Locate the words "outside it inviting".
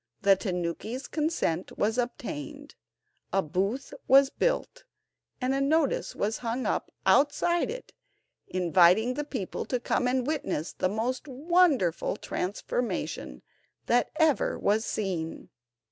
7.05-9.13